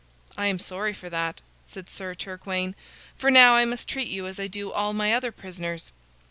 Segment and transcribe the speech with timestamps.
[0.35, 2.73] "I am sorry for that," said Sir Turquaine,
[3.19, 5.91] "for now I must treat you as I do all my other prisoners."